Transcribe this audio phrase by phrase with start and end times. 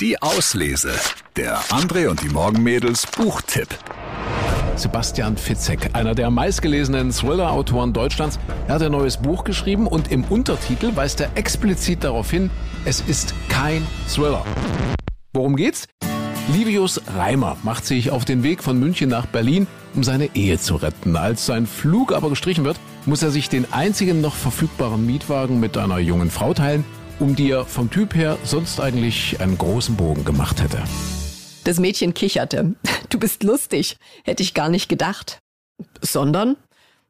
[0.00, 0.92] Die Auslese.
[1.36, 3.68] Der André und die Morgenmädels Buchtipp.
[4.74, 8.38] Sebastian Fitzek, einer der meistgelesenen Thriller-Autoren Deutschlands.
[8.66, 12.48] Hat ein neues Buch geschrieben und im Untertitel weist er explizit darauf hin,
[12.86, 14.42] es ist kein Thriller.
[15.34, 15.86] Worum geht's?
[16.54, 20.76] Livius Reimer macht sich auf den Weg von München nach Berlin, um seine Ehe zu
[20.76, 21.14] retten.
[21.14, 25.76] Als sein Flug aber gestrichen wird, muss er sich den einzigen noch verfügbaren Mietwagen mit
[25.76, 26.86] einer jungen Frau teilen,
[27.20, 30.82] um die er vom Typ her sonst eigentlich einen großen Bogen gemacht hätte.
[31.64, 32.74] Das Mädchen kicherte.
[33.10, 35.38] Du bist lustig, hätte ich gar nicht gedacht.
[36.00, 36.56] Sondern?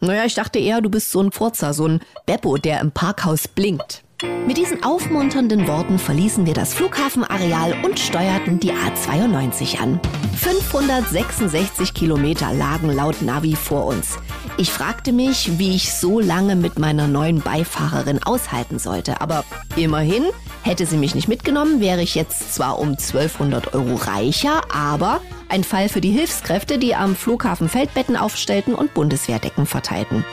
[0.00, 3.48] Naja, ich dachte eher, du bist so ein Furzer, so ein Beppo, der im Parkhaus
[3.48, 4.04] blinkt.
[4.46, 10.00] Mit diesen aufmunternden Worten verließen wir das Flughafenareal und steuerten die A92 an.
[10.36, 14.18] 566 Kilometer lagen laut Navi vor uns.
[14.56, 19.20] Ich fragte mich, wie ich so lange mit meiner neuen Beifahrerin aushalten sollte.
[19.20, 19.44] Aber
[19.76, 20.24] immerhin,
[20.62, 25.62] hätte sie mich nicht mitgenommen, wäre ich jetzt zwar um 1200 Euro reicher, aber ein
[25.62, 30.24] Fall für die Hilfskräfte, die am Flughafen Feldbetten aufstellten und Bundeswehrdecken verteilten.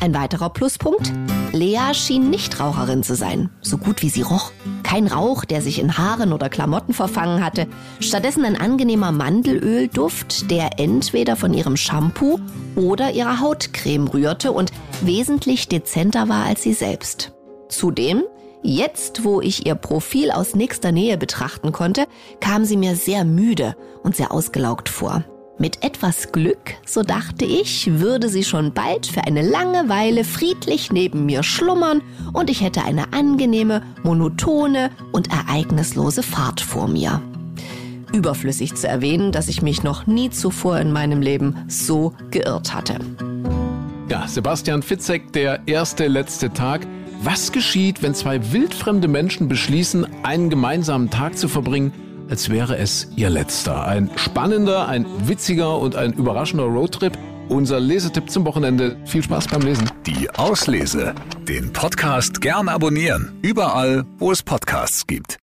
[0.00, 1.12] Ein weiterer Pluspunkt?
[1.52, 4.50] Lea schien nicht Raucherin zu sein, so gut wie sie roch.
[4.82, 7.68] Kein Rauch, der sich in Haaren oder Klamotten verfangen hatte,
[8.00, 12.38] stattdessen ein angenehmer Mandelölduft, der entweder von ihrem Shampoo
[12.76, 17.32] oder ihrer Hautcreme rührte und wesentlich dezenter war als sie selbst.
[17.68, 18.24] Zudem,
[18.62, 22.06] jetzt wo ich ihr Profil aus nächster Nähe betrachten konnte,
[22.40, 25.24] kam sie mir sehr müde und sehr ausgelaugt vor.
[25.56, 30.90] Mit etwas Glück, so dachte ich, würde sie schon bald für eine lange Weile friedlich
[30.90, 32.02] neben mir schlummern
[32.32, 37.22] und ich hätte eine angenehme, monotone und ereignislose Fahrt vor mir.
[38.12, 42.98] Überflüssig zu erwähnen, dass ich mich noch nie zuvor in meinem Leben so geirrt hatte.
[44.08, 46.84] Ja, Sebastian Fitzek, der erste letzte Tag.
[47.22, 51.92] Was geschieht, wenn zwei wildfremde Menschen beschließen, einen gemeinsamen Tag zu verbringen,
[52.28, 53.84] als wäre es ihr letzter.
[53.86, 57.16] Ein spannender, ein witziger und ein überraschender Roadtrip.
[57.48, 58.96] Unser Lesetipp zum Wochenende.
[59.04, 59.90] Viel Spaß beim Lesen.
[60.06, 61.14] Die Auslese.
[61.46, 63.38] Den Podcast gern abonnieren.
[63.42, 65.38] Überall, wo es Podcasts gibt.